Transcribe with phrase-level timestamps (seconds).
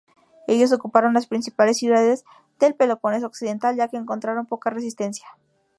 [0.47, 2.23] Ellos ocuparon las principales ciudades
[2.59, 5.27] del Peloponeso occidental ya que encontraron poca resistencia.